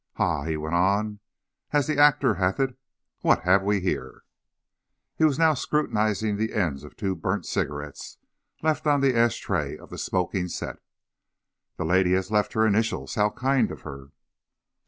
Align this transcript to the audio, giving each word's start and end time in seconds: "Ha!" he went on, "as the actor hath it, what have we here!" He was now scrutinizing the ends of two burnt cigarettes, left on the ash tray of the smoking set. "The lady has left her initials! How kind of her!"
"Ha!" 0.15 0.45
he 0.45 0.57
went 0.57 0.73
on, 0.73 1.19
"as 1.69 1.85
the 1.85 1.99
actor 1.99 2.33
hath 2.33 2.59
it, 2.59 2.75
what 3.19 3.43
have 3.43 3.61
we 3.61 3.81
here!" 3.81 4.23
He 5.15 5.25
was 5.25 5.37
now 5.37 5.53
scrutinizing 5.53 6.37
the 6.37 6.55
ends 6.55 6.83
of 6.83 6.97
two 6.97 7.13
burnt 7.15 7.45
cigarettes, 7.45 8.17
left 8.63 8.87
on 8.87 9.01
the 9.01 9.15
ash 9.15 9.37
tray 9.39 9.77
of 9.77 9.91
the 9.91 9.99
smoking 9.99 10.47
set. 10.47 10.77
"The 11.77 11.85
lady 11.85 12.13
has 12.13 12.31
left 12.31 12.53
her 12.53 12.65
initials! 12.65 13.13
How 13.13 13.29
kind 13.29 13.69
of 13.69 13.81
her!" 13.81 14.07